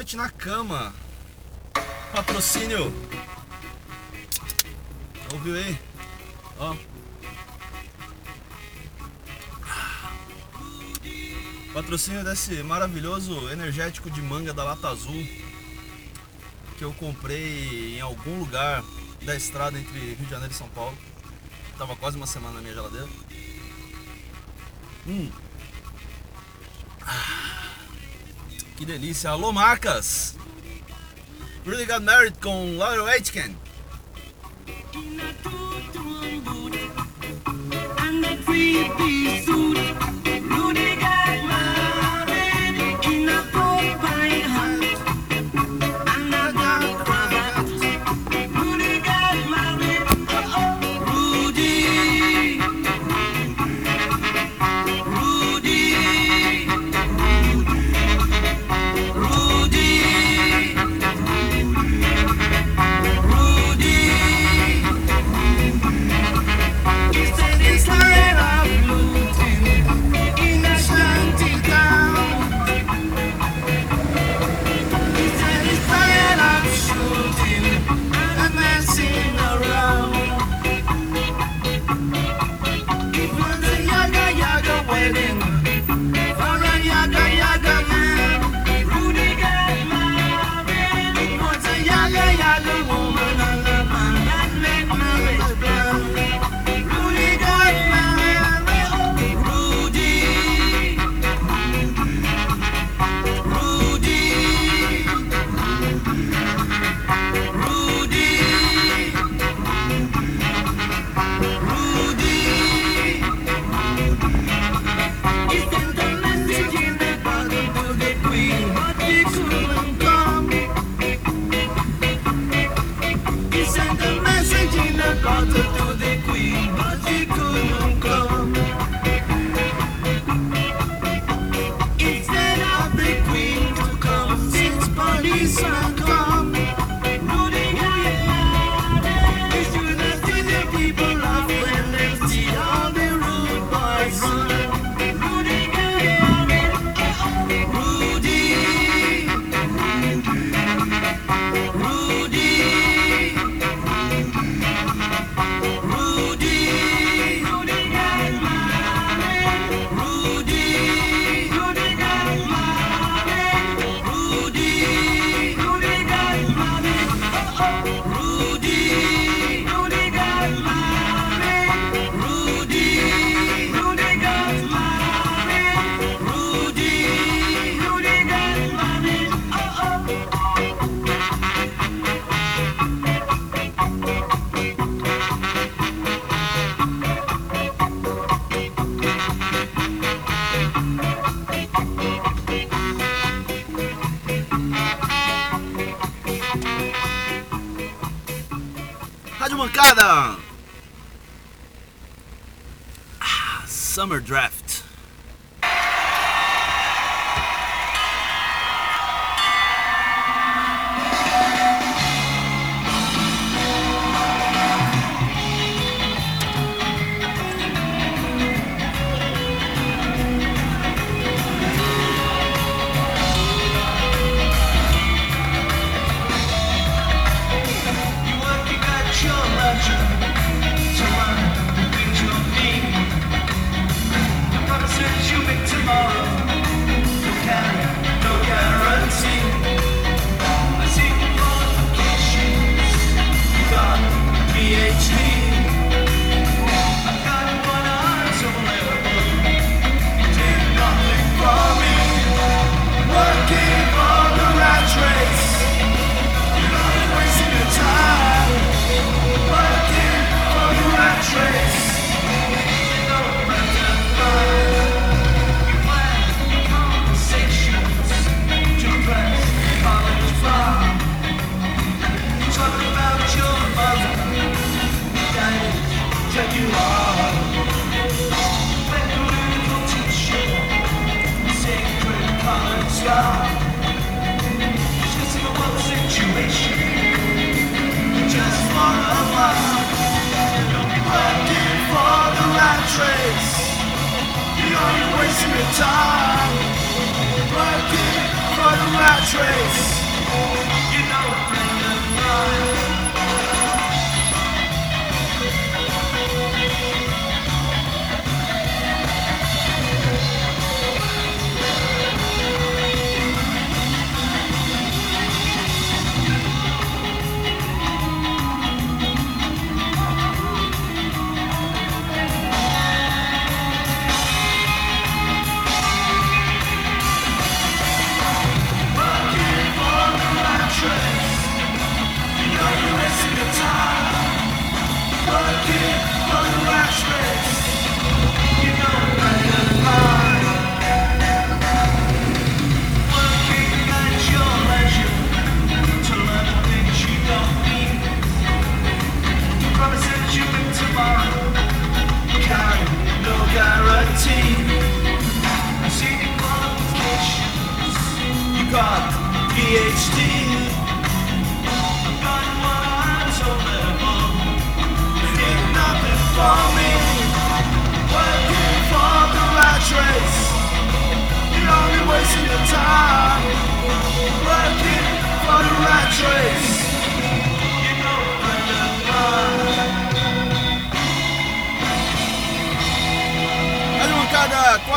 noite 0.00 0.16
na 0.16 0.30
cama. 0.30 0.94
Patrocínio. 2.10 2.90
Ouviu 5.30 5.54
aí? 5.56 5.78
Ó. 6.58 6.74
Patrocínio 11.74 12.24
desse 12.24 12.62
maravilhoso 12.62 13.50
energético 13.50 14.10
de 14.10 14.22
manga 14.22 14.54
da 14.54 14.64
Lata 14.64 14.88
Azul 14.88 15.22
que 16.78 16.84
eu 16.84 16.94
comprei 16.94 17.98
em 17.98 18.00
algum 18.00 18.38
lugar 18.38 18.82
da 19.26 19.36
estrada 19.36 19.78
entre 19.78 19.98
Rio 19.98 20.24
de 20.24 20.30
Janeiro 20.30 20.54
e 20.54 20.56
São 20.56 20.68
Paulo. 20.70 20.96
Tava 21.76 21.94
quase 21.94 22.16
uma 22.16 22.26
semana 22.26 22.54
na 22.54 22.60
minha 22.62 22.72
geladeira. 22.72 23.08
Hum. 25.06 25.30
Que 28.80 28.86
delícia. 28.86 29.28
Alô, 29.28 29.52
marcas! 29.52 30.34
Really 31.66 31.84
Got 31.84 32.00
Married 32.00 32.38
com 32.40 32.78
Laura 32.78 33.12
Aitken. 33.12 33.54
And 37.98 38.24
the 38.24 38.42
creepy 38.46 39.44
suit 39.44 39.69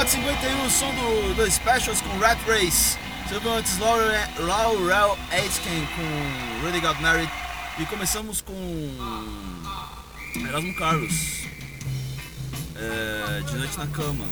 4h51, 0.03 0.65
o 0.65 0.69
som 0.69 0.93
do, 0.95 1.33
do 1.35 1.49
Specials 1.49 2.01
com 2.01 2.17
Rat 2.19 2.37
Race. 2.45 2.97
Você 3.25 3.47
antes 3.47 3.77
Laurel 3.77 5.17
Aitken 5.31 5.87
com 5.95 6.65
Really 6.65 6.81
Got 6.81 7.01
Married. 7.01 7.31
E 7.79 7.85
começamos 7.85 8.41
com 8.41 8.53
Erasmo 10.45 10.75
Carlos. 10.75 11.45
É, 12.75 13.41
de 13.47 13.55
noite 13.55 13.77
na 13.77 13.87
cama. 13.87 14.25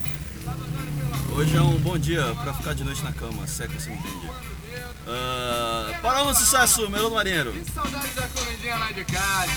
Hoje 1.38 1.56
é 1.56 1.62
um 1.62 1.78
bom 1.80 1.98
dia 1.98 2.36
pra 2.44 2.54
ficar 2.54 2.74
de 2.74 2.84
noite 2.84 3.02
na 3.04 3.14
cama, 3.14 3.48
se 3.48 3.64
é 3.64 3.68
que 3.68 3.76
você 3.76 3.92
me 3.92 3.96
entende. 3.96 4.28
Uh, 4.28 6.02
para 6.02 6.24
um 6.24 6.34
sucesso, 6.34 6.90
Melô 6.90 7.08
do 7.08 7.16
Marinheiro. 7.16 7.54
Que 7.54 7.72
saudade 7.72 8.10
da 8.10 8.28
comidinha 8.28 8.76
lá 8.76 8.92
de 8.92 9.06
casa. 9.06 9.52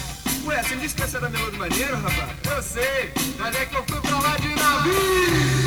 Ué, 0.47 0.62
você 0.62 0.76
me 0.76 0.83
disse 0.83 0.94
que 0.94 1.02
essa 1.02 1.16
era 1.16 1.28
Melô 1.28 1.50
do 1.50 1.59
Marinheiro, 1.59 1.97
rapaz? 1.97 2.30
Eu 2.44 2.62
sei, 2.62 3.12
mas 3.37 3.56
é 3.56 3.66
que 3.66 3.75
eu 3.75 3.85
fui 3.88 4.00
pra 4.00 4.21
lá 4.21 4.37
de 4.37 4.54
navio. 4.54 5.63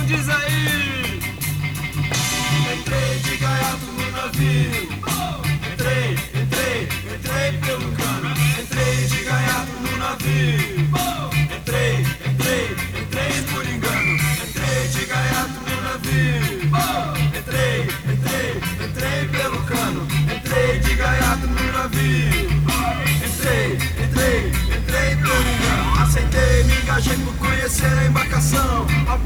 Então 0.00 0.06
diz 0.06 0.28
aí. 0.30 1.20
Entrei 2.74 3.18
de 3.18 3.36
gaiato 3.36 3.86
no 3.86 4.10
navio. 4.12 4.88
Entrei, 5.72 6.16
entrei, 6.40 6.88
entrei 7.14 7.58
pelo 7.58 7.92
cano. 7.92 8.30
Entrei 8.60 9.06
de 9.06 9.24
gaiato 9.24 9.72
no 9.82 9.96
navio. 9.98 10.88
Entrei, 11.54 12.06
entrei, 12.30 12.76
entrei 12.98 13.42
por 13.52 13.66
engano. 13.66 14.12
Entrei 14.42 14.88
de 14.88 15.04
gaiato 15.04 15.60
no 15.68 15.80
navio. 15.82 16.40
Entrei, 17.36 17.82
entrei, 18.10 18.86
entrei 18.86 19.28
pelo 19.28 19.59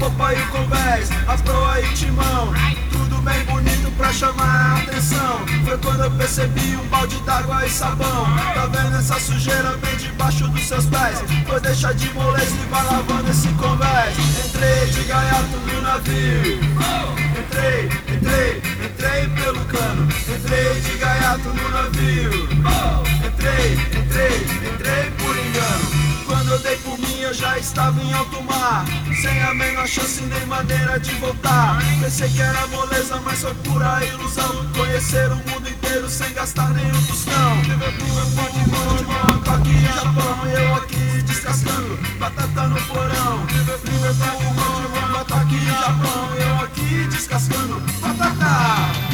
embarcação. 0.05 0.09
A 0.09 0.09
popa 0.09 0.33
e 0.33 0.41
o 0.41 0.47
convés, 0.47 1.09
a 1.27 1.37
proa 1.37 1.81
e 1.81 1.93
timão. 1.93 2.53
Tudo 2.91 3.21
bem 3.21 3.43
bonito 3.45 3.91
pra 3.97 4.11
chamar 4.13 4.43
a 4.43 4.83
atenção. 4.83 5.45
Foi 5.65 5.77
quando 5.77 6.03
eu 6.03 6.11
percebi 6.11 6.75
um 6.75 6.87
balde 6.87 7.19
d'água 7.21 7.65
e 7.65 7.69
sabão. 7.69 8.25
Tá 8.53 8.67
vendo 8.67 8.97
essa 8.97 9.19
sujeira 9.19 9.77
bem 9.77 9.95
debaixo 9.97 10.47
dos 10.47 10.67
seus 10.67 10.85
pés? 10.85 11.23
Foi 11.47 11.59
deixar 11.59 11.93
de 11.93 12.13
moleza 12.13 12.45
e 12.45 12.69
vai 12.69 12.85
lavando 12.85 13.31
esse 13.31 13.47
convés. 13.49 14.15
Entrei 14.45 14.85
de 14.87 15.03
gaiato 15.03 15.57
no 15.57 15.81
navio. 15.81 16.59
Entrei, 17.39 17.89
entrei, 18.15 18.61
entrei 18.85 19.27
pelo 19.29 19.65
cano. 19.65 20.07
Entrei 20.27 20.81
de 20.81 20.97
gaiato 20.97 21.49
no 21.49 21.69
navio. 21.69 22.49
Entrei, 23.25 23.73
entrei, 23.73 24.71
entrei 24.71 25.11
por 25.17 25.35
engano. 25.37 25.94
Quando 26.25 26.51
eu 26.51 26.59
dei 26.59 26.75
por 26.77 26.97
mim, 26.97 27.19
eu 27.19 27.33
já 27.33 27.57
estava 27.57 28.01
em 28.01 28.13
alto 28.13 28.41
mar. 28.43 28.85
Sem 29.21 29.41
a 29.43 29.53
menor 29.53 29.87
chance 29.87 30.21
nem 30.21 30.45
maneira 30.47 30.99
de 30.99 31.11
voltar. 31.15 31.79
Pensei 31.99 32.29
que 32.29 32.41
era 32.41 32.67
moleza, 32.67 33.21
mas 33.23 33.41
foi 33.41 33.53
pura 33.55 34.03
ilusão. 34.05 34.65
Conhecer 34.75 35.31
o 35.31 35.35
mundo 35.35 35.69
inteiro 35.69 36.09
sem 36.09 36.33
gastar 36.33 36.69
nenhum 36.69 37.01
tostão. 37.03 37.61
Liverpool, 37.61 38.07
Ponte, 38.35 38.69
Monte, 38.69 39.03
Bangkok, 39.05 39.81
Japão. 39.93 40.47
E 40.47 40.53
eu 40.53 40.75
aqui 40.75 41.21
descascando 41.23 41.99
batata 42.19 42.67
no 42.67 42.81
porão. 42.83 43.45
Liverpool, 43.45 44.53
Monte, 44.53 44.87
Bangkok, 45.13 45.65
Japão. 45.65 46.29
E 46.37 46.41
eu 46.41 46.65
aqui 46.65 47.07
descascando 47.09 47.79
batata. 48.01 49.04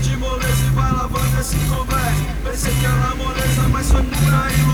De 0.00 0.16
moleza 0.16 0.64
e 0.66 0.70
vai 0.70 0.92
lavando 0.92 1.40
esse 1.40 1.56
convés. 1.68 2.16
Pensei 2.42 2.72
que 2.74 2.86
era 2.86 3.14
moleza, 3.16 3.68
mas 3.70 3.90
foi 3.90 4.02
pura 4.02 4.52
ilusão. 4.52 4.69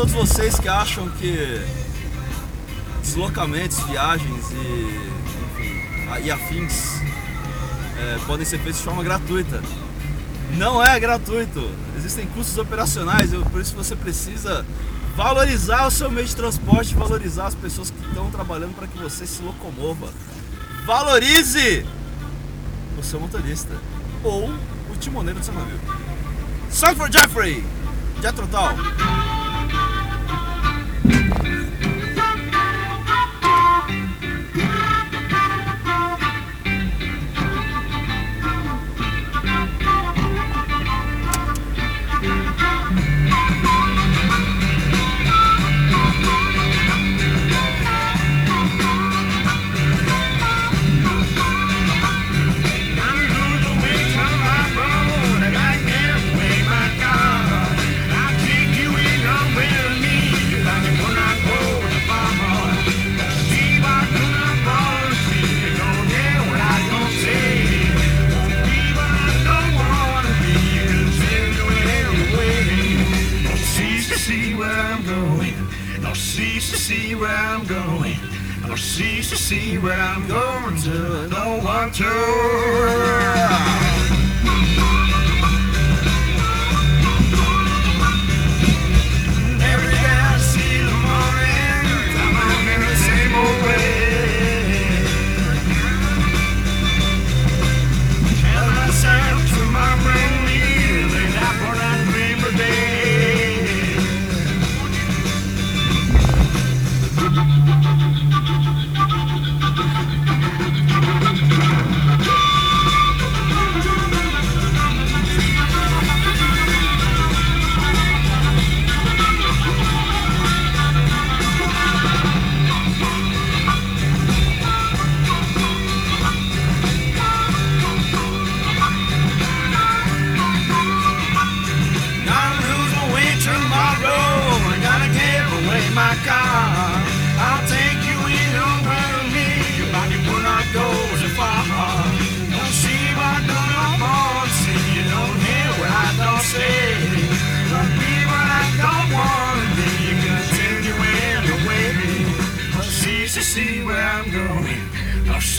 Todos 0.00 0.14
vocês 0.14 0.58
que 0.58 0.66
acham 0.66 1.10
que 1.10 1.60
deslocamentos, 3.02 3.78
viagens 3.80 4.50
e, 4.50 5.10
enfim, 5.44 6.24
e 6.24 6.30
afins 6.30 7.02
é, 7.98 8.18
podem 8.26 8.46
ser 8.46 8.58
feitos 8.60 8.78
de 8.78 8.84
forma 8.86 9.04
gratuita. 9.04 9.62
Não 10.56 10.82
é 10.82 10.98
gratuito. 10.98 11.70
Existem 11.98 12.26
custos 12.28 12.56
operacionais, 12.56 13.30
por 13.52 13.60
isso 13.60 13.76
você 13.76 13.94
precisa 13.94 14.64
valorizar 15.14 15.86
o 15.86 15.90
seu 15.90 16.10
meio 16.10 16.26
de 16.26 16.34
transporte, 16.34 16.94
valorizar 16.94 17.48
as 17.48 17.54
pessoas 17.54 17.90
que 17.90 18.02
estão 18.08 18.30
trabalhando 18.30 18.74
para 18.74 18.86
que 18.86 18.96
você 18.96 19.26
se 19.26 19.42
locomova. 19.42 20.08
Valorize 20.86 21.84
o 22.98 23.02
seu 23.02 23.20
motorista 23.20 23.76
ou 24.24 24.48
o 24.48 24.96
timoneiro 24.98 25.40
do 25.40 25.44
seu 25.44 25.52
navio. 25.52 25.78
Song 26.70 26.96
for 26.96 27.12
Jeffrey! 27.12 27.62
Jethro 28.22 28.46
Tull. 28.46 29.39
Cease 79.00 79.30
to 79.30 79.36
see 79.36 79.78
where 79.78 79.98
I'm 79.98 80.28
going 80.28 80.76
to. 80.82 81.26
Don't 81.30 81.64
want 81.64 81.94
to. 81.94 83.69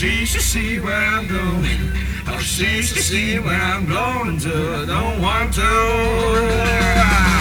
Cease 0.02 0.32
to 0.32 0.40
see 0.40 0.80
where 0.80 0.96
I'm 0.96 1.28
going. 1.28 1.78
I'll 2.26 2.40
cease 2.40 2.92
to 2.92 3.00
see 3.00 3.38
where 3.38 3.54
I'm 3.54 3.86
going 3.86 4.36
to. 4.40 4.82
I 4.82 4.84
don't 4.84 5.22
want 5.22 5.54
to. 5.54 7.31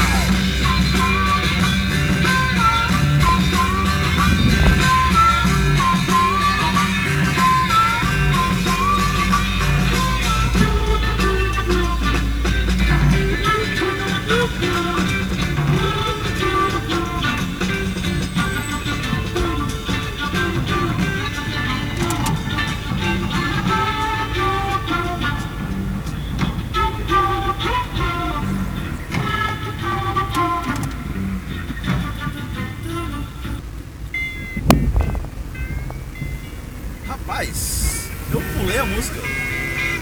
Rapaz, 37.31 38.09
eu 38.33 38.41
pulei 38.41 38.77
a 38.77 38.85
música. 38.85 39.17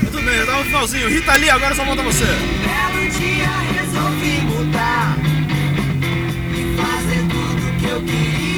Mas 0.02 0.10
tudo 0.10 0.26
bem, 0.26 0.34
eu 0.34 0.48
tava 0.48 0.58
no 0.58 0.66
finalzinho. 0.66 1.10
Rita 1.10 1.36
Lee, 1.36 1.52
agora 1.52 1.76
só 1.76 1.86
volta 1.86 2.02
você. 2.02 2.26
belo 2.26 3.08
dia 3.12 3.48
resolvi 3.76 4.42
mudar 4.48 5.16
e 6.58 6.76
fazer 6.76 7.20
tudo 7.30 7.80
que 7.80 7.88
eu 7.88 8.02
queria 8.02 8.49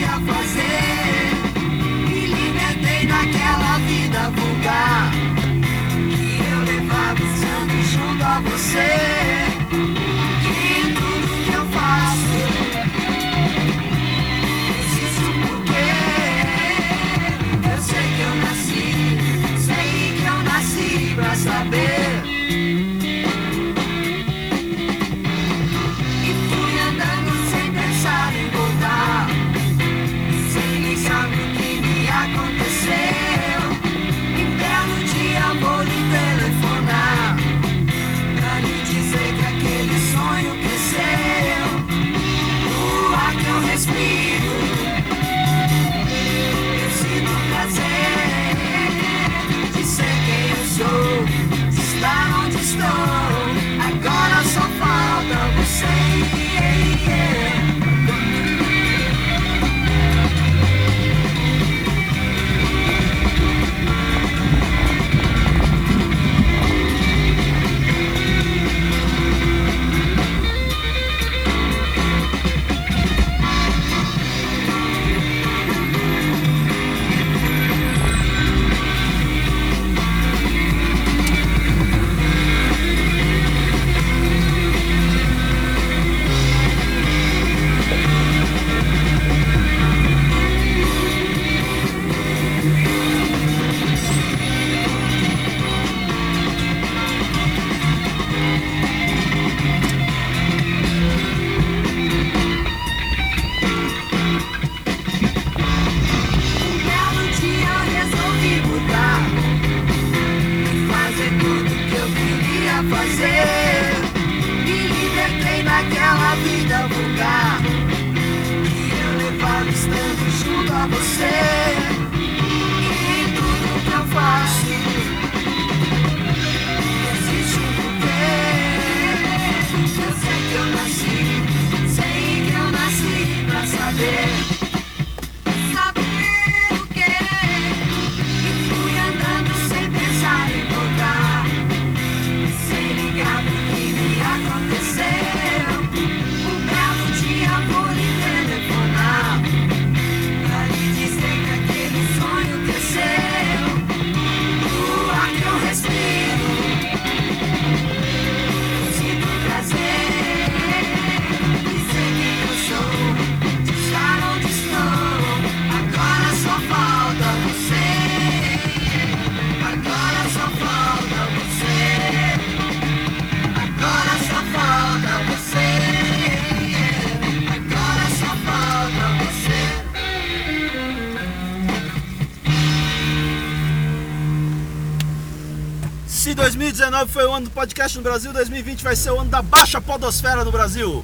2019 187.01 187.11
foi 187.11 187.25
o 187.25 187.33
ano 187.33 187.45
do 187.45 187.51
podcast 187.51 187.97
no 187.97 188.03
Brasil, 188.03 188.31
2020 188.33 188.83
vai 188.83 188.95
ser 188.95 189.11
o 189.11 189.19
ano 189.19 189.29
da 189.29 189.41
baixa 189.41 189.81
podosfera 189.81 190.45
no 190.45 190.51
Brasil. 190.51 191.03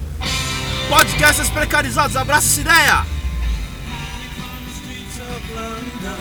Podcasts 0.89 1.49
precarizados, 1.49 2.15
abraça 2.15 2.47
essa 2.47 2.62
ideia! 2.62 3.05
London, 5.55 6.17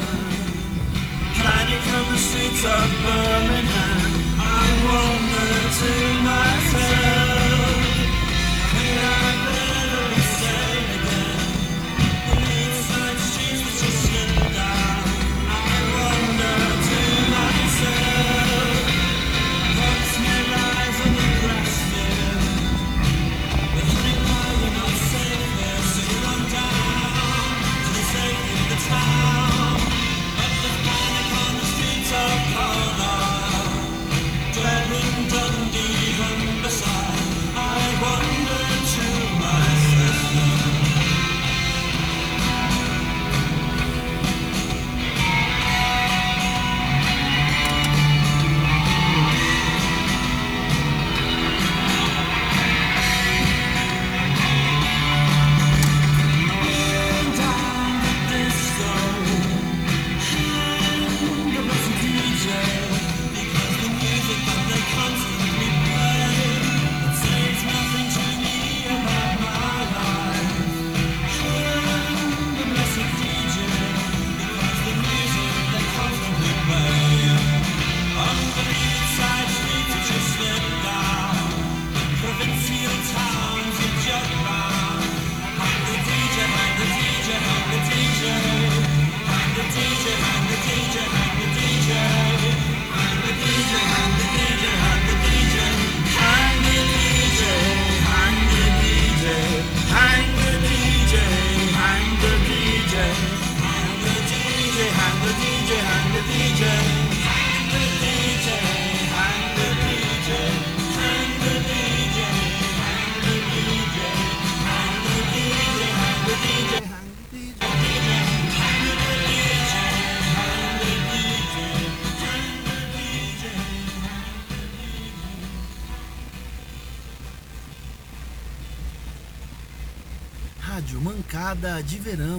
Verão. 132.07 132.36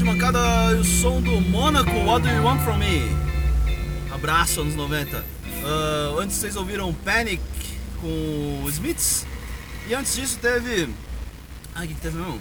Rádio 0.00 0.14
Mancada 0.14 0.38
e 0.72 0.80
o 0.80 0.84
som 0.84 1.20
do 1.20 1.42
Mônaco, 1.42 1.90
What 1.90 2.26
Do 2.26 2.34
You 2.34 2.42
Want 2.42 2.62
From 2.62 2.78
Me? 2.78 3.02
Abraço, 4.10 4.62
anos 4.62 4.74
90. 4.74 5.22
Ah, 5.62 6.14
antes 6.18 6.36
vocês 6.36 6.56
ouviram 6.56 6.90
Panic 6.94 7.42
com 8.00 8.62
os 8.64 8.74
Smiths. 8.74 9.26
E 9.86 9.92
antes 9.94 10.16
disso 10.16 10.38
teve. 10.40 10.88
Ah, 11.74 11.84
o 11.84 11.86
que, 11.86 11.92
teve 11.96 12.16
mesmo? 12.16 12.40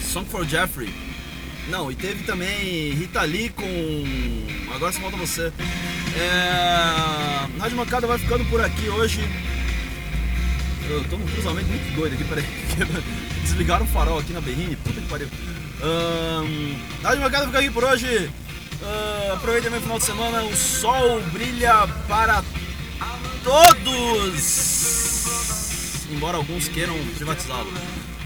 Song 0.00 0.24
for 0.28 0.46
Jeffrey. 0.46 0.94
Não, 1.68 1.90
e 1.90 1.96
teve 1.96 2.22
também 2.22 2.92
Rita 2.92 3.22
Lee 3.22 3.48
com. 3.48 3.64
Agora 4.72 4.92
só 4.92 5.00
falta 5.00 5.16
você. 5.16 5.52
É... 6.16 7.58
Rádio 7.58 7.76
Mancada 7.76 8.06
vai 8.06 8.18
ficando 8.18 8.44
por 8.44 8.60
aqui 8.60 8.88
hoje. 8.88 9.20
Eu 10.88 11.02
tô 11.08 11.16
num 11.16 11.26
cruzamento 11.26 11.66
muito 11.66 11.96
doido 11.96 12.14
aqui, 12.14 12.22
peraí. 12.22 12.44
Desligaram 13.42 13.84
o 13.84 13.88
farol 13.88 14.20
aqui 14.20 14.32
na 14.32 14.40
Berrine, 14.40 14.76
puta 14.76 15.00
que 15.00 15.08
pariu. 15.08 15.28
Ahn, 15.82 16.76
Rádio 17.02 17.22
Mancada 17.22 17.46
fica 17.46 17.58
aqui 17.58 17.70
por 17.70 17.84
hoje. 17.84 18.30
Ah, 18.82 19.32
aproveitem 19.34 19.70
meu 19.70 19.80
final 19.80 19.98
de 19.98 20.04
semana, 20.04 20.42
o 20.42 20.56
sol 20.56 21.20
brilha 21.32 21.86
para 22.08 22.42
todos! 23.42 24.76
Embora 26.10 26.36
alguns 26.36 26.68
queiram 26.68 26.96
privatizá-lo. 27.16 27.72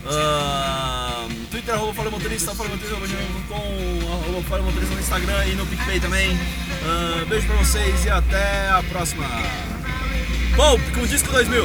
Ah, 0.07 1.27
Twitter, 1.51 1.75
arroba 1.75 1.93
Fala 1.95 2.11
Motorista, 2.11 2.55
Fala 2.55 2.71
Motorista, 2.71 2.97
gmail.com, 2.97 4.13
arroba 4.13 4.43
Fala 4.49 4.63
Motorista 4.63 4.95
no 4.95 5.01
Instagram 5.01 5.47
e 5.47 5.55
no 5.55 5.67
PicPay 5.67 6.01
também. 6.01 6.39
Ah, 6.85 7.25
beijo 7.29 7.47
pra 7.47 7.57
vocês 7.57 8.05
e 8.05 8.11
até 8.11 8.71
a 8.71 8.83
próxima. 8.89 9.27
Pope 10.57 10.91
com 10.93 11.01
o 11.03 11.07
disco 11.07 11.31
2000, 11.33 11.65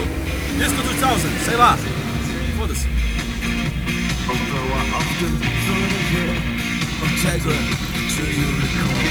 disco 0.58 0.84
2000, 0.84 1.46
sei 1.46 1.56
lá. 1.56 1.78
Foda-se. 2.58 2.88
Integra, 7.26 7.58
do 8.14 8.24
you 8.38 8.50
recall? 8.62 9.02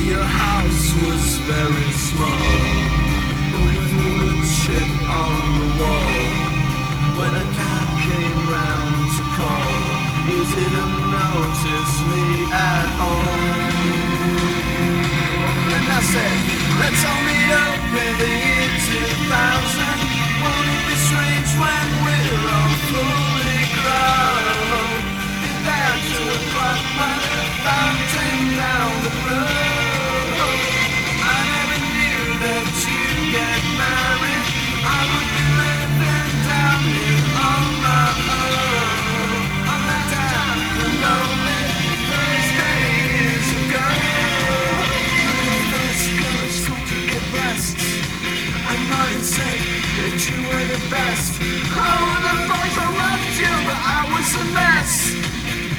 Your 0.00 0.24
house 0.24 0.96
was 1.04 1.24
very 1.44 1.92
small 1.92 2.48
With 3.52 3.92
wood 4.00 4.40
on 5.04 5.36
the 5.60 5.68
wall 5.76 6.16
When 7.20 7.32
a 7.36 7.46
cab 7.52 7.88
came 8.00 8.40
round 8.48 9.12
to 9.12 9.24
call 9.36 9.76
You 10.24 10.40
didn't 10.56 10.96
notice 11.12 11.94
me 12.08 12.24
at 12.48 12.88
all 13.04 13.44
And 15.76 15.84
I 15.84 16.00
said, 16.00 16.38
let's 16.80 17.02
all 17.04 17.22
meet 17.28 17.52
up 17.60 17.92
in 17.92 18.12
the 18.24 18.32
year 18.40 18.72
2000 18.88 19.84
Won't 20.40 20.68
it 20.72 20.82
be 20.88 20.96
strange 20.96 21.50
when 21.60 21.88
we're 22.08 22.40
all 22.56 22.72
fully 22.88 23.60
grown? 23.84 24.65
You 50.30 50.42
were 50.48 50.64
the 50.64 50.80
best. 50.90 51.40
I 51.40 51.92
would 52.02 52.24
have 52.24 52.48
I 52.48 52.88
loved 53.00 53.38
you, 53.38 53.54
but 53.66 53.78
I 53.78 54.00
was 54.12 54.34
a 54.34 54.44
mess. 54.54 55.25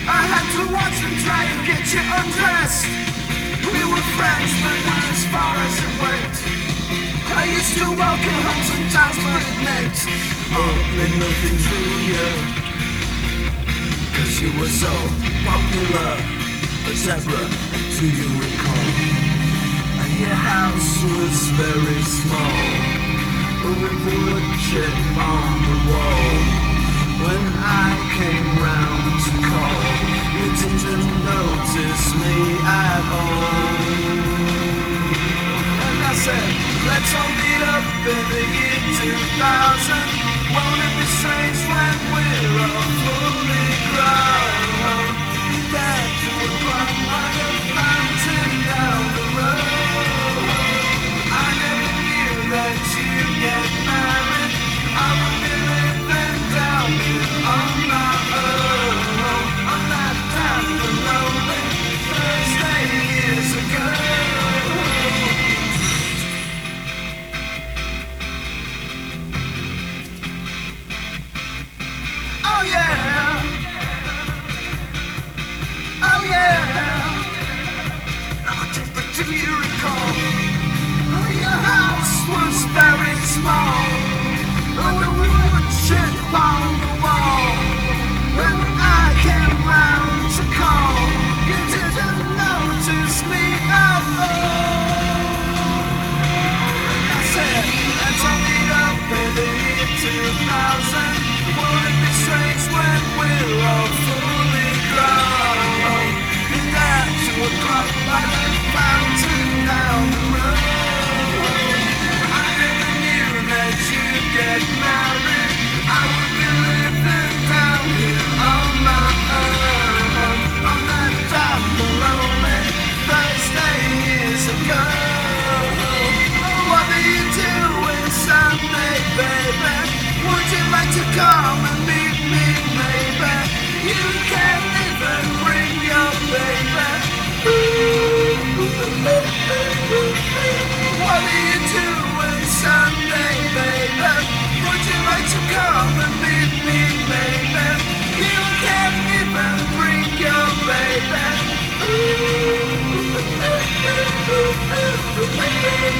I 0.07 0.23
had 0.23 0.47
to 0.55 0.63
watch 0.71 0.97
them 1.03 1.15
try 1.27 1.43
to 1.43 1.57
get 1.67 1.83
you 1.91 1.99
undressed. 1.99 2.87
We 3.67 3.81
were 3.91 4.05
friends, 4.15 4.51
but 4.63 4.79
not 4.87 5.03
as 5.11 5.23
far 5.27 5.53
as 5.67 5.75
it 5.83 5.93
went. 5.99 6.35
I 7.35 7.43
used 7.51 7.75
to 7.83 7.87
you 8.23 8.37
home 8.47 8.63
sometimes, 8.71 9.17
but 9.19 9.43
it 9.43 9.59
meant 9.67 9.97
only 10.55 11.09
nothing 11.19 11.57
to 11.59 11.79
you. 12.07 12.27
Cause 14.15 14.33
you 14.39 14.49
were 14.59 14.71
so 14.71 14.93
popular, 15.43 16.11
a 16.87 16.93
zebra, 16.95 17.43
do 17.99 18.05
you 18.07 18.29
recall? 18.39 19.27
And 20.01 20.19
your 20.19 20.39
house 20.39 21.03
was 21.03 21.37
very 21.59 22.01
small 22.01 22.87
With 23.65 23.83
a 23.83 23.95
wood 24.05 24.47
chip 24.65 24.95
on 25.17 25.51
the 25.67 25.91
wall 25.91 26.66
When 27.17 27.43
I 27.57 27.89
came 28.13 28.49
round 28.61 29.09
to 29.25 29.33
call 29.41 29.81
You 30.37 30.47
didn't 30.61 31.09
notice 31.25 32.05
me 32.21 32.37
at 32.61 33.03
all. 33.09 33.97
And 35.85 35.97
I 36.05 36.13
said, 36.13 36.47
let's 36.89 37.11
all 37.17 37.31
meet 37.41 37.63
up 37.73 37.85
in 38.13 38.23
the 38.33 38.43
year 38.57 38.79
2000 39.01 40.27
Won't 40.53 40.81
it 40.85 40.93
be 40.97 41.07
strange 41.17 41.61
when 41.73 41.95
we're 42.13 42.53
all 42.69 42.89
fully 43.01 43.67
grown? 43.91 45.11
That 45.73 46.06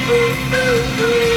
baby, 0.08 0.38
baby. 0.52 1.37